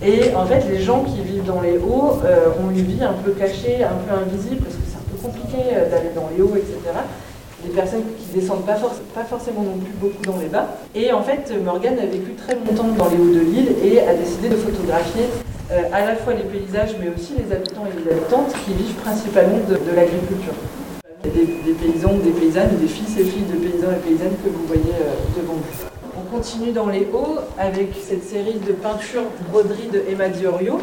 Et 0.02 0.34
en 0.34 0.44
fait, 0.44 0.64
les 0.70 0.82
gens 0.82 1.04
qui 1.04 1.22
vivent 1.22 1.44
dans 1.44 1.62
les 1.62 1.78
hauts 1.78 2.20
ont 2.60 2.70
une 2.70 2.84
vie 2.84 3.02
un 3.02 3.14
peu 3.14 3.30
cachée, 3.32 3.82
un 3.82 3.96
peu 4.06 4.14
invisible, 4.14 4.62
parce 4.62 4.74
que 4.74 4.82
c'est 4.86 4.96
un 4.96 5.08
peu 5.10 5.16
compliqué 5.22 5.72
d'aller 5.90 6.10
dans 6.14 6.28
les 6.36 6.42
hauts, 6.42 6.54
etc 6.54 6.92
des 7.64 7.74
personnes 7.74 8.02
qui 8.18 8.38
descendent 8.38 8.64
pas, 8.64 8.76
pas, 9.14 9.24
forcément 9.24 9.62
non 9.62 9.78
plus 9.78 9.92
beaucoup 10.00 10.22
dans 10.24 10.38
les 10.38 10.48
bas. 10.48 10.68
Et 10.94 11.12
en 11.12 11.22
fait, 11.22 11.52
Morgane 11.64 11.98
a 11.98 12.06
vécu 12.06 12.32
très 12.34 12.54
longtemps 12.54 12.88
dans 12.96 13.08
les 13.08 13.16
hauts 13.16 13.34
de 13.34 13.40
l'île 13.40 13.72
et 13.84 14.00
a 14.00 14.14
décidé 14.14 14.48
de 14.48 14.56
photographier 14.56 15.24
euh, 15.72 15.82
à 15.92 16.04
la 16.06 16.14
fois 16.14 16.32
les 16.34 16.44
paysages, 16.44 16.94
mais 17.00 17.08
aussi 17.08 17.32
les 17.36 17.52
habitants 17.52 17.86
et 17.86 18.04
les 18.04 18.12
habitantes 18.12 18.52
qui 18.64 18.72
vivent 18.72 18.94
principalement 19.02 19.58
de, 19.68 19.96
l'agriculture. 19.96 20.54
A 21.24 21.28
des, 21.28 21.72
paysans, 21.72 22.14
des 22.22 22.30
paysannes, 22.30 22.76
des 22.80 22.86
fils 22.86 23.18
et 23.18 23.24
filles 23.24 23.46
de 23.52 23.56
paysans 23.56 23.90
et 23.90 24.08
paysannes 24.08 24.36
que 24.44 24.48
vous 24.48 24.64
voyez 24.68 24.94
euh, 24.94 25.40
devant 25.40 25.54
vous. 25.54 25.88
On 26.16 26.36
continue 26.36 26.70
dans 26.70 26.86
les 26.86 27.08
hauts 27.12 27.38
avec 27.58 27.94
cette 28.00 28.22
série 28.22 28.60
de 28.64 28.72
peintures 28.74 29.24
broderies 29.50 29.88
de 29.92 30.04
Emma 30.08 30.28
Diorio. 30.28 30.78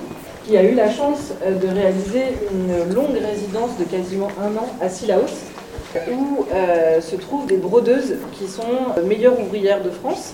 qui 0.46 0.58
a 0.58 0.64
eu 0.64 0.76
la 0.76 0.92
chance 0.92 1.32
euh, 1.46 1.58
de 1.58 1.68
réaliser 1.68 2.24
une 2.52 2.94
longue 2.94 3.18
résidence 3.26 3.78
de 3.80 3.86
quasiment 3.86 4.28
un 4.42 4.58
an 4.58 4.68
à 4.82 4.90
Sillaos, 4.90 5.32
où 6.12 6.46
se 7.02 7.16
trouvent 7.16 7.46
des 7.46 7.58
brodeuses 7.58 8.16
qui 8.32 8.48
sont 8.48 9.00
meilleures 9.06 9.40
ouvrières 9.40 9.84
de 9.84 9.92
France 9.92 10.34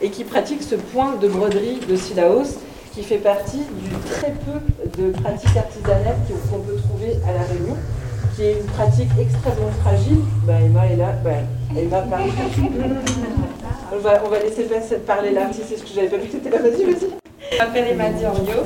et 0.00 0.08
qui 0.08 0.22
pratiquent 0.22 0.62
ce 0.62 0.76
point 0.76 1.16
de 1.20 1.26
broderie 1.26 1.80
de 1.88 1.96
Sillaos 1.96 2.60
qui 2.92 3.02
fait 3.02 3.18
partie 3.18 3.58
du 3.58 3.90
très 4.10 4.32
peu 4.32 5.00
de 5.00 5.12
pratiques 5.12 5.56
artisanales 5.56 6.16
qu'on 6.50 6.58
peut 6.60 6.76
trouver 6.76 7.18
à 7.28 7.32
La 7.32 7.42
Réunion, 7.42 7.76
qui 8.34 8.42
est 8.44 8.60
une 8.60 8.66
pratique 8.66 9.10
extrêmement 9.18 9.70
fragile. 9.82 10.18
Bah, 10.44 10.54
Emma 10.60 10.86
est 10.86 10.96
là. 10.96 11.12
Bah, 11.24 11.30
Emma 11.76 12.00
parle. 12.02 12.30
on, 13.92 13.98
va, 13.98 14.22
on 14.24 14.28
va 14.28 14.38
laisser 14.40 14.64
parler 15.06 15.30
l'artiste, 15.32 15.66
c'est 15.68 15.76
ce 15.76 15.82
que 15.82 15.90
j'avais 15.94 16.08
pas 16.08 16.16
vu 16.16 16.28
que 16.28 16.36
étais 16.36 16.50
là. 16.50 16.58
Vas-y, 16.58 16.84
vas-y. 16.84 17.10
Je 17.52 17.58
m'appelle 17.58 17.88
Emma 17.88 18.10
Diorio, 18.10 18.62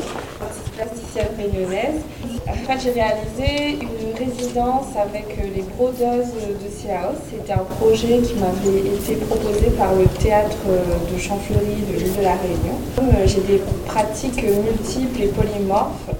réunionnaise. 1.20 2.00
En 2.48 2.52
fait, 2.52 2.78
j'ai 2.82 2.92
réalisé 2.92 3.78
une 3.80 4.16
résidence 4.16 4.86
avec 4.96 5.36
les 5.54 5.62
brodeuses 5.62 6.32
de 6.34 6.68
Sillaos. 6.70 7.16
C'était 7.30 7.52
un 7.52 7.64
projet 7.64 8.18
qui 8.18 8.34
m'avait 8.34 8.80
été 8.80 9.16
proposé 9.16 9.70
par 9.78 9.94
le 9.94 10.04
théâtre 10.22 10.56
de 11.12 11.18
Champfleury 11.18 11.82
de 11.90 11.98
l'île 11.98 12.16
de 12.16 12.22
la 12.22 12.34
Réunion. 12.34 12.76
Euh, 12.98 13.26
j'ai 13.26 13.40
des 13.42 13.60
pratiques 13.86 14.42
multiples 14.42 15.22
et 15.22 15.28
polymorphes. 15.28 16.10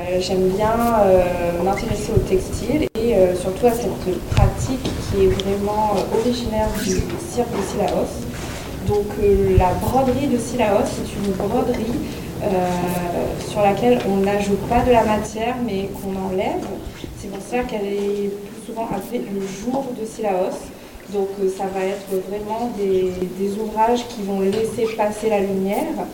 Euh, 0.00 0.20
j'aime 0.20 0.48
bien 0.48 0.74
euh, 1.04 1.62
m'intéresser 1.62 2.12
au 2.14 2.20
textile 2.20 2.88
et 2.94 3.14
surtout 3.40 3.66
à 3.66 3.72
cette 3.72 3.90
pratique 4.30 4.82
qui 4.82 5.24
est 5.24 5.28
vraiment 5.28 5.94
originaire 6.18 6.68
du 6.82 6.90
cirque 6.90 7.50
de 7.50 7.62
Sillaos. 7.68 8.08
Donc 8.86 9.06
la 9.58 9.72
broderie 9.74 10.26
de 10.26 10.38
Sillaos, 10.38 10.86
c'est 10.86 11.14
une 11.16 11.32
broderie 11.32 11.84
euh, 11.84 12.29
sur 13.48 13.60
laquelle 13.62 13.98
on 14.08 14.16
n'ajoute 14.18 14.60
pas 14.68 14.80
de 14.80 14.92
la 14.92 15.04
matière 15.04 15.56
mais 15.64 15.88
qu'on 15.88 16.16
enlève. 16.16 16.66
C'est 17.18 17.28
pour 17.28 17.42
ça 17.42 17.58
qu'elle 17.64 17.86
est 17.86 18.30
plus 18.30 18.66
souvent 18.66 18.88
appelée 18.94 19.22
le 19.32 19.40
jour 19.40 19.84
de 19.98 20.06
Sillaos. 20.06 20.56
Donc 21.12 21.28
euh, 21.40 21.48
ça 21.56 21.64
va 21.66 21.84
être 21.84 22.06
vraiment 22.28 22.70
des, 22.78 23.58
ouvrages 23.58 24.06
qui 24.08 24.22
vont 24.22 24.40
laisser 24.40 24.86
passer 24.96 25.28
la 25.28 25.40
lumière 25.40 26.06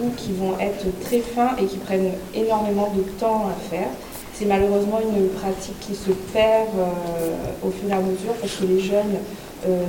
ou 0.00 0.10
qui 0.16 0.32
vont 0.32 0.58
être 0.58 0.86
très 1.00 1.20
fins 1.20 1.54
et 1.60 1.66
qui 1.66 1.76
prennent 1.76 2.12
énormément 2.34 2.92
de 2.96 3.02
temps 3.20 3.46
à 3.46 3.70
faire. 3.70 3.88
C'est 4.34 4.46
malheureusement 4.46 5.00
une 5.00 5.28
pratique 5.28 5.78
qui 5.80 5.94
se 5.94 6.10
perd 6.32 6.68
euh, 6.78 7.66
au 7.66 7.70
fur 7.70 7.88
et 7.88 7.92
à 7.92 8.00
mesure 8.00 8.32
parce 8.40 8.54
que 8.54 8.64
les 8.64 8.80
jeunes 8.80 9.18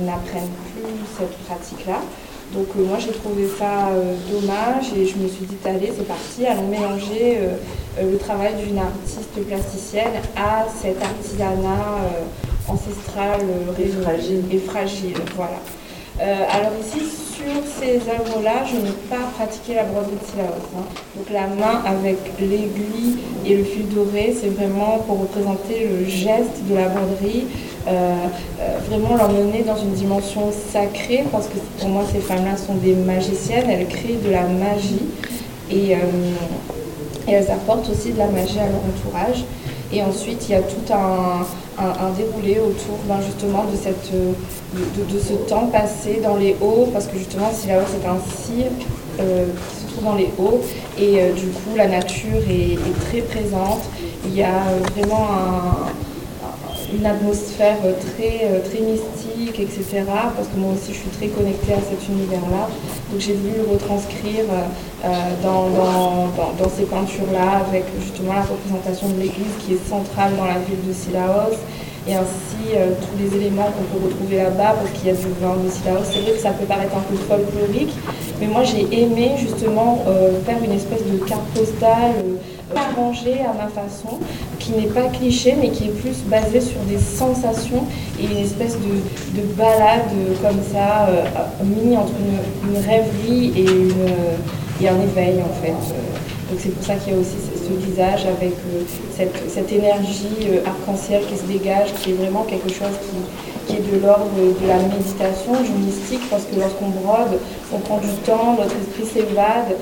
n'apprennent 0.04 0.50
plus 0.74 0.92
cette 1.16 1.38
pratique-là. 1.46 2.00
Donc 2.54 2.66
euh, 2.76 2.84
moi 2.84 2.98
j'ai 2.98 3.12
trouvé 3.12 3.46
ça 3.46 3.90
euh, 3.90 4.14
dommage 4.30 4.92
et 4.96 5.06
je 5.06 5.16
me 5.18 5.28
suis 5.28 5.46
dit 5.46 5.56
allez 5.64 5.92
c'est 5.96 6.06
parti, 6.06 6.46
allons 6.46 6.66
mélanger 6.66 7.38
euh, 7.38 8.10
le 8.10 8.18
travail 8.18 8.54
d'une 8.54 8.78
artiste 8.78 9.38
plasticienne 9.46 10.14
à 10.36 10.66
cet 10.82 11.00
artisanat 11.02 12.00
ancestral 12.66 13.40
fragile. 14.02 14.44
et 14.50 14.58
fragile. 14.58 15.16
Voilà. 15.36 15.58
alors 16.50 16.72
ici 16.80 17.04
sur 17.04 17.62
ces 17.78 17.96
œuvres-là, 17.96 18.64
je 18.64 18.76
n'ai 18.76 18.92
pas 19.08 19.26
pratiqué 19.36 19.74
la 19.74 19.84
broderie 19.84 20.16
de 20.20 20.26
Sillaos. 20.26 20.68
Hein. 20.76 20.84
Donc 21.16 21.30
la 21.30 21.46
main 21.46 21.82
avec 21.84 22.18
l'aiguille 22.38 23.18
et 23.44 23.56
le 23.56 23.64
fil 23.64 23.88
doré, 23.88 24.34
c'est 24.38 24.50
vraiment 24.50 24.98
pour 25.06 25.20
représenter 25.20 25.88
le 25.88 26.04
geste 26.08 26.62
de 26.68 26.74
la 26.74 26.88
broderie 26.88 27.46
vraiment 28.88 29.16
l'emmener 29.16 29.62
dans 29.62 29.76
une 29.76 29.92
dimension 29.92 30.50
sacrée, 30.72 31.24
parce 31.30 31.46
que 31.46 31.58
pour 31.78 31.88
moi, 31.88 32.04
ces 32.10 32.20
femmes-là 32.20 32.56
sont 32.56 32.74
des 32.74 32.94
magiciennes, 32.94 33.70
elles 33.70 33.86
créent 33.86 34.18
de 34.24 34.30
la 34.30 34.42
magie 34.42 35.06
et, 35.70 35.94
euh, 35.94 35.98
elles 37.28 37.50
apportent 37.50 37.88
aussi 37.90 38.12
de 38.12 38.18
la 38.18 38.26
magie 38.26 38.58
à 38.58 38.66
leur 38.66 38.80
entourage. 38.80 39.44
Et 39.92 40.02
ensuite, 40.02 40.48
il 40.48 40.52
y 40.52 40.54
a 40.54 40.62
tout 40.62 40.92
un, 40.92 41.46
déroulé 42.16 42.58
autour 42.58 42.98
ben, 43.08 43.20
justement 43.24 43.64
de, 43.64 43.76
cette, 43.76 44.12
de, 44.12 45.18
ce 45.18 45.32
temps 45.48 45.66
passé 45.66 46.20
dans 46.22 46.36
les 46.36 46.54
hauts, 46.60 46.88
parce 46.92 47.06
que 47.06 47.16
justement, 47.16 47.50
si 47.52 47.68
là-haut 47.68 47.86
c'est 47.86 48.06
un 48.06 48.18
cirque 48.44 48.86
qui 49.16 49.80
se 49.80 49.92
trouve 49.92 50.04
dans 50.04 50.14
les 50.14 50.28
hauts, 50.38 50.60
et 50.98 51.30
du 51.32 51.46
coup, 51.46 51.76
la 51.76 51.86
nature 51.86 52.42
est, 52.48 52.74
est, 52.74 53.00
très 53.08 53.20
présente. 53.20 53.82
Il 54.26 54.34
y 54.34 54.42
a 54.42 54.62
vraiment 54.94 55.28
un, 55.30 56.09
une 56.92 57.06
atmosphère 57.06 57.78
très, 57.80 58.40
euh, 58.44 58.60
très 58.60 58.80
mystique, 58.80 59.58
etc. 59.60 60.04
Parce 60.36 60.48
que 60.48 60.56
moi 60.56 60.72
aussi, 60.74 60.92
je 60.92 60.98
suis 60.98 61.10
très 61.10 61.28
connectée 61.28 61.72
à 61.72 61.80
cet 61.80 62.08
univers-là. 62.08 62.68
Donc 63.10 63.20
j'ai 63.20 63.34
voulu 63.34 63.60
retranscrire 63.72 64.44
euh, 65.04 65.08
dans, 65.42 65.68
dans, 66.58 66.70
ces 66.70 66.84
peintures-là, 66.84 67.62
avec 67.68 67.84
justement 68.00 68.34
la 68.34 68.42
représentation 68.42 69.08
de 69.08 69.20
l'église 69.20 69.54
qui 69.60 69.74
est 69.74 69.88
centrale 69.88 70.36
dans 70.36 70.46
la 70.46 70.58
ville 70.58 70.82
de 70.86 70.92
Sillaos, 70.92 71.56
et 72.08 72.14
ainsi 72.14 72.74
euh, 72.74 72.92
tous 73.00 73.18
les 73.22 73.36
éléments 73.36 73.70
qu'on 73.70 73.98
peut 73.98 74.04
retrouver 74.06 74.38
là-bas, 74.38 74.74
parce 74.80 74.90
qu'il 74.90 75.08
y 75.08 75.10
a 75.10 75.14
du 75.14 75.30
vin 75.40 75.56
de 75.56 75.70
Sillaos. 75.70 76.04
C'est 76.04 76.20
vrai 76.20 76.32
que 76.32 76.38
ça 76.38 76.50
peut 76.50 76.66
paraître 76.66 76.96
un 76.96 77.04
peu 77.08 77.16
folklorique, 77.16 77.94
mais 78.40 78.46
moi 78.46 78.62
j'ai 78.64 78.86
aimé 78.92 79.32
justement 79.38 80.04
faire 80.46 80.58
une 80.64 80.72
espèce 80.72 81.04
de 81.04 81.18
carte 81.24 81.46
postale 81.54 82.24
arrangé 82.76 83.40
à 83.40 83.52
ma 83.52 83.68
façon, 83.68 84.18
qui 84.58 84.72
n'est 84.72 84.88
pas 84.88 85.08
cliché, 85.08 85.54
mais 85.60 85.70
qui 85.70 85.84
est 85.84 86.00
plus 86.00 86.22
basé 86.26 86.60
sur 86.60 86.80
des 86.82 86.98
sensations 86.98 87.84
et 88.20 88.24
une 88.26 88.38
espèce 88.38 88.76
de, 88.78 89.42
balade 89.56 90.10
comme 90.42 90.60
ça, 90.72 91.08
euh, 91.08 91.24
mis 91.64 91.96
entre 91.96 92.12
une, 92.64 92.76
rêverie 92.76 93.52
et, 93.56 93.64
une, 93.64 94.86
un 94.86 95.00
éveil 95.02 95.40
en 95.42 95.62
fait. 95.62 95.74
Donc 96.50 96.58
c'est 96.58 96.70
pour 96.70 96.84
ça 96.84 96.94
qu'il 96.96 97.12
y 97.12 97.16
a 97.16 97.18
aussi 97.20 97.36
ce 97.54 97.86
visage 97.86 98.26
avec 98.26 98.52
euh, 98.52 98.82
cette, 99.48 99.72
énergie 99.72 100.48
euh, 100.48 100.66
arc-en-ciel 100.66 101.22
qui 101.26 101.36
se 101.36 101.44
dégage, 101.44 101.92
qui 102.00 102.10
est 102.10 102.14
vraiment 102.14 102.42
quelque 102.42 102.70
chose 102.70 102.96
qui, 103.02 103.72
qui 103.72 103.76
est 103.78 103.92
de 103.92 104.04
l'ordre 104.04 104.30
de 104.34 104.66
la 104.66 104.78
méditation, 104.78 105.52
du 105.62 105.70
mystique, 105.84 106.28
parce 106.28 106.44
que 106.44 106.58
lorsqu'on 106.58 106.88
brode, 106.88 107.38
on 107.72 107.78
prend 107.78 107.98
du 107.98 108.08
temps, 108.26 108.56
notre 108.58 108.74
esprit 108.76 109.06
s'évade 109.06 109.76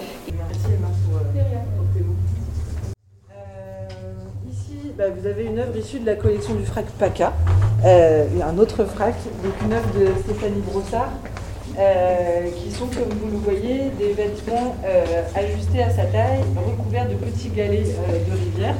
Bah, 4.99 5.05
vous 5.17 5.28
avez 5.28 5.45
une 5.45 5.61
œuvre 5.61 5.76
issue 5.76 6.00
de 6.00 6.07
la 6.07 6.17
collection 6.17 6.55
du 6.55 6.67
frac 6.67 6.87
PACA, 6.99 7.33
euh, 7.85 8.26
un 8.45 8.59
autre 8.59 8.85
frac, 8.85 9.14
donc 9.45 9.52
une 9.64 9.73
œuvre 9.73 9.88
de 9.97 10.07
Stéphanie 10.25 10.61
Brossard, 10.61 11.12
euh, 11.78 12.49
qui 12.57 12.73
sont, 12.73 12.87
comme 12.87 13.17
vous 13.21 13.31
le 13.31 13.37
voyez, 13.37 13.90
des 13.97 14.12
vêtements 14.14 14.75
euh, 14.85 15.23
ajustés 15.37 15.85
à 15.85 15.90
sa 15.90 16.02
taille, 16.02 16.40
recouverts 16.57 17.09
de 17.09 17.14
petits 17.14 17.50
galets 17.50 17.85
de 17.87 18.33
rivière. 18.33 18.75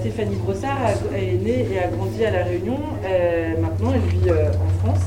Stéphanie 0.00 0.34
Brossard 0.34 0.78
est 1.16 1.44
née 1.44 1.68
et 1.72 1.78
a 1.78 1.86
grandi 1.86 2.24
à 2.24 2.32
La 2.32 2.42
Réunion. 2.42 2.78
maintenant, 3.60 3.92
elle 3.94 4.18
vit 4.18 4.30
en 4.32 4.84
France. 4.84 5.04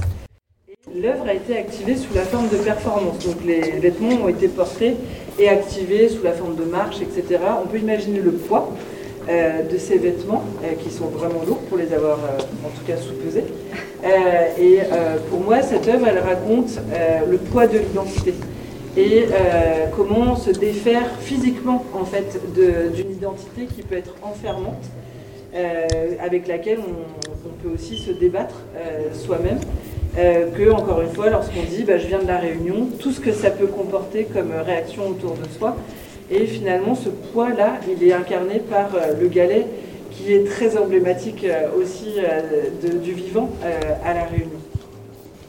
L'œuvre 0.95 1.27
a 1.27 1.33
été 1.33 1.57
activée 1.57 1.97
sous 1.97 2.13
la 2.13 2.21
forme 2.21 2.47
de 2.47 2.57
performance. 2.57 3.25
Donc 3.25 3.43
les 3.45 3.59
vêtements 3.79 4.23
ont 4.23 4.27
été 4.29 4.47
portés 4.47 4.95
et 5.37 5.49
activés 5.49 6.07
sous 6.07 6.23
la 6.23 6.31
forme 6.31 6.55
de 6.55 6.63
marche, 6.63 7.01
etc. 7.01 7.39
On 7.61 7.67
peut 7.67 7.79
imaginer 7.79 8.19
le 8.19 8.31
poids. 8.31 8.73
Euh, 9.29 9.61
de 9.71 9.77
ces 9.77 9.99
vêtements 9.99 10.43
euh, 10.63 10.73
qui 10.83 10.89
sont 10.89 11.05
vraiment 11.05 11.43
lourds 11.45 11.61
pour 11.69 11.77
les 11.77 11.93
avoir 11.93 12.17
euh, 12.17 12.39
en 12.65 12.69
tout 12.69 12.83
cas 12.87 12.97
sous-pesés. 12.97 13.43
et 14.59 14.79
pour 15.29 15.41
moi, 15.41 15.61
cette 15.61 15.87
œuvre, 15.87 16.07
elle 16.07 16.17
raconte 16.17 16.79
le 17.29 17.37
poids 17.37 17.67
de 17.67 17.77
l'identité 17.77 18.33
et 18.97 19.27
comment 19.95 20.35
se 20.35 20.49
défaire 20.49 21.07
physiquement 21.19 21.85
en 21.93 22.03
fait 22.03 22.41
d'une 22.55 23.11
identité 23.11 23.65
qui 23.65 23.83
peut 23.83 23.95
être 23.95 24.15
enfermante, 24.23 24.83
avec 26.19 26.47
laquelle 26.47 26.79
on, 26.79 27.49
peut 27.63 27.75
aussi 27.75 27.97
se 27.97 28.09
débattre 28.09 28.55
soi-même. 29.13 29.59
que, 30.15 30.71
encore 30.71 31.01
une 31.01 31.13
fois, 31.13 31.29
lorsqu'on 31.29 31.63
dit 31.69 31.83
bah, 31.83 31.99
je 31.99 32.07
viens 32.07 32.19
de 32.19 32.27
la 32.27 32.39
Réunion, 32.39 32.87
tout 32.97 33.11
ce 33.11 33.19
que 33.19 33.31
ça 33.31 33.51
peut 33.51 33.67
comporter 33.67 34.25
comme 34.25 34.51
réaction 34.65 35.07
autour 35.09 35.35
de 35.35 35.47
soi, 35.59 35.77
et 36.31 36.45
finalement, 36.45 36.95
ce 36.95 37.09
poids-là, 37.09 37.73
il 37.89 38.07
est 38.07 38.13
incarné 38.13 38.59
par 38.59 38.95
euh, 38.95 39.19
le 39.19 39.27
galet, 39.27 39.67
qui 40.11 40.33
est 40.33 40.45
très 40.45 40.77
emblématique 40.77 41.43
euh, 41.43 41.67
aussi 41.77 42.13
euh, 42.17 42.99
du 43.03 43.11
vivant 43.11 43.49
à 44.05 44.13
La 44.13 44.23
Réunion. 44.23 44.59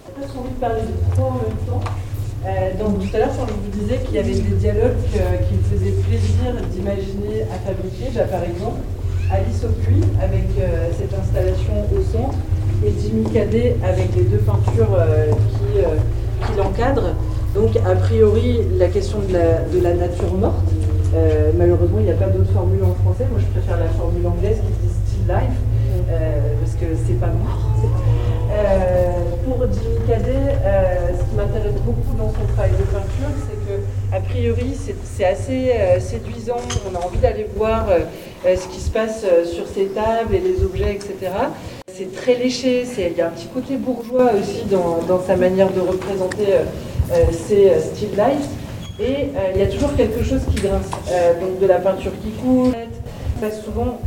J'ai 0.06 0.12
presque 0.12 0.36
envie 0.36 0.50
de 0.50 0.60
parler 0.60 0.80
de 0.82 1.14
trois 1.14 1.28
en 1.28 1.34
même 1.34 1.66
temps. 1.66 2.84
donc 2.84 2.98
tout 3.00 3.16
à 3.16 3.18
l'heure, 3.20 3.30
je 3.32 3.52
vous 3.52 3.80
disais 3.80 3.98
qu'il 4.04 4.16
y 4.16 4.18
avait 4.18 4.34
des 4.34 4.56
dialogues 4.56 4.98
qui 5.04 5.54
me 5.54 5.62
faisaient 5.62 6.02
plaisir 6.02 6.54
d'imaginer 6.70 7.42
à 7.42 7.58
fabriquer. 7.66 8.10
Bah, 8.14 8.24
par 8.24 8.42
exemple, 8.42 8.80
Alice 9.30 9.64
au 9.64 9.72
puits 9.82 10.02
avec 10.20 10.48
cette 10.98 11.14
installation 11.14 11.86
au 11.96 12.02
centre 12.02 12.38
et 12.84 12.92
Jimmy 13.00 13.24
Cadet 13.32 13.76
avec 13.82 14.14
les 14.16 14.24
deux 14.24 14.38
peintures 14.38 14.98
qui 16.46 16.56
l'encadrent. 16.56 17.14
Donc, 17.54 17.76
a 17.76 17.94
priori, 17.96 18.60
la 18.78 18.88
question 18.88 19.18
de 19.18 19.82
la, 19.82 19.94
nature 19.94 20.32
morte, 20.32 20.54
euh, 21.14 21.50
malheureusement, 21.54 21.98
il 21.98 22.06
n'y 22.06 22.10
a 22.10 22.14
pas 22.14 22.28
d'autre 22.28 22.50
formule 22.50 22.82
en 22.82 22.94
français. 23.02 23.26
Moi, 23.30 23.40
je 23.40 23.58
préfère 23.58 23.78
la 23.78 23.90
formule 23.90 24.26
anglaise 24.26 24.56
qui 24.56 24.86
dit 24.86 24.92
still 25.06 25.28
life, 25.28 25.58
euh, 26.10 26.54
parce 26.60 26.72
que 26.72 26.86
c'est 27.06 27.20
pas 27.20 27.26
mort. 27.26 27.68
Euh, 28.52 29.10
pour 29.44 29.58
Jimmy 29.70 29.98
Cadet, 30.08 30.56
ce 31.12 31.24
qui 31.28 31.36
m'intéresse 31.36 31.80
beaucoup 31.84 32.16
dans 32.16 32.30
son 32.30 32.52
travail 32.54 32.70
de 32.70 32.84
peinture, 32.84 33.32
c'est 33.36 33.60
que, 33.66 34.16
a 34.16 34.20
priori, 34.20 34.74
c'est 35.04 35.24
assez 35.24 35.72
séduisant. 36.00 36.60
On 36.90 36.94
a 36.96 37.04
envie 37.04 37.18
d'aller 37.18 37.46
voir 37.54 37.86
ce 38.44 38.68
qui 38.68 38.80
se 38.80 38.90
passe 38.90 39.26
sur 39.44 39.66
ces 39.66 39.86
tables 39.88 40.34
et 40.34 40.40
les 40.40 40.64
objets, 40.64 40.94
etc. 40.94 41.32
C'est 41.86 42.14
très 42.14 42.34
léché. 42.34 42.84
Il 42.98 43.16
y 43.16 43.20
a 43.20 43.26
un 43.26 43.30
petit 43.30 43.48
côté 43.48 43.76
bourgeois 43.76 44.32
aussi 44.40 44.64
dans, 44.70 45.20
sa 45.20 45.36
manière 45.36 45.70
de 45.70 45.80
représenter 45.80 46.46
ces 47.32 47.72
still 47.80 48.10
lifes. 48.10 48.48
Et 49.00 49.28
il 49.54 49.60
y 49.60 49.64
a 49.64 49.66
toujours 49.66 49.94
quelque 49.96 50.22
chose 50.22 50.40
qui 50.54 50.62
grince. 50.62 50.90
donc 51.40 51.58
de 51.60 51.66
la 51.66 51.78
peinture 51.78 52.12
qui 52.22 52.30
coule, 52.30 52.72
passe 53.40 53.64
souvent 53.64 53.98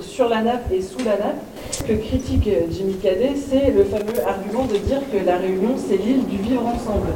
sur 0.00 0.28
la 0.28 0.42
nappe 0.42 0.72
et 0.72 0.80
sous 0.80 1.04
la 1.04 1.16
nappe. 1.16 1.42
Ce 1.70 1.82
que 1.82 1.94
critique 1.94 2.48
Jimmy 2.70 2.94
Cadet, 2.94 3.32
c'est 3.34 3.70
le 3.70 3.84
fameux 3.84 4.26
argument 4.26 4.66
de 4.66 4.76
dire 4.76 5.00
que 5.12 5.24
la 5.24 5.38
Réunion, 5.38 5.74
c'est 5.76 5.96
l'île 5.96 6.26
du 6.26 6.36
vivre 6.36 6.66
ensemble. 6.66 7.08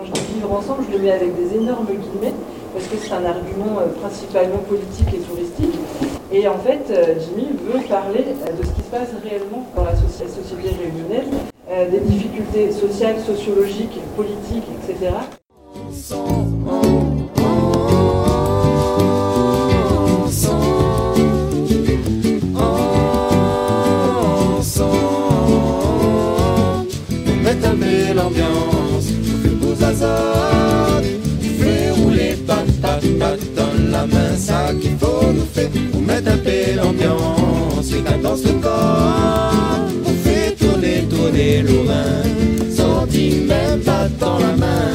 Quand 0.00 0.06
je 0.06 0.12
dis 0.12 0.34
vivre 0.34 0.52
ensemble, 0.52 0.84
je 0.88 0.96
le 0.96 1.02
mets 1.02 1.12
avec 1.12 1.36
des 1.36 1.56
énormes 1.56 1.86
guillemets, 1.86 2.34
parce 2.72 2.86
que 2.86 2.96
c'est 2.96 3.12
un 3.12 3.24
argument 3.24 3.80
euh, 3.80 3.88
principalement 4.00 4.58
politique 4.58 5.08
et 5.12 5.18
touristique. 5.18 5.78
Et 6.32 6.46
en 6.48 6.58
fait, 6.58 6.86
euh, 6.90 7.14
Jimmy 7.20 7.48
veut 7.66 7.80
parler 7.88 8.24
euh, 8.28 8.52
de 8.52 8.66
ce 8.66 8.72
qui 8.72 8.82
se 8.82 8.90
passe 8.90 9.10
réellement 9.22 9.66
dans 9.76 9.84
la 9.84 9.96
société 9.96 10.70
réunionnaise, 10.78 11.49
des 11.70 12.00
difficultés 12.00 12.72
sociales, 12.72 13.20
sociologiques, 13.24 14.00
politiques, 14.16 14.64
etc. 14.88 15.12
Fais 31.60 31.90
rouler 31.90 32.36
pat 32.46 32.66
pat 32.80 33.02
pat 33.18 33.38
dans 33.54 33.90
la 33.90 34.06
main, 34.06 34.36
ça 34.36 34.72
qu'il 34.80 34.96
faut 34.96 35.32
nous 35.32 35.44
faire 35.52 35.68
pour 35.92 36.00
mettre 36.00 36.32
un 36.32 36.38
peu 36.38 36.74
l'ambiance. 36.76 37.92
Et 37.92 38.02
dans 38.22 38.34
le 38.34 38.60
corps, 38.60 39.80
on 39.86 39.89
l'orin, 41.66 42.22
sorti 42.76 43.42
même 43.48 43.80
pas 43.80 44.08
dans 44.18 44.38
la 44.38 44.52
main. 44.62 44.92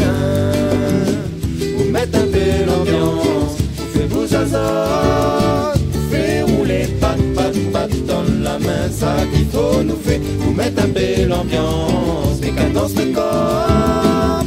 Pour 1.76 1.88
mettre 1.92 2.18
un 2.20 2.28
peu 2.36 2.50
l'ambiance, 2.68 3.58
on 3.82 3.98
fait 3.98 4.08
vos 4.08 4.36
azotes, 4.42 5.82
fait 6.12 6.42
rouler 6.44 6.88
pat 7.02 7.20
pat 7.36 7.56
pat 7.74 7.92
dans 8.06 8.26
la 8.44 8.60
main, 8.60 8.90
ça 8.92 9.16
qu'il 9.34 9.48
faut 9.48 9.82
nous 9.84 10.00
faire 10.06 10.20
pour 10.40 10.54
mettre 10.54 10.84
un 10.84 10.90
peu 10.90 11.26
l'ambiance. 11.28 12.40
Et 12.44 12.74
dans 12.74 12.88
le 12.88 13.14
corps, 13.14 14.44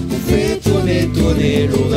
tourner, 0.63 1.09
tourner 1.15 1.67
l'eau 1.67 1.88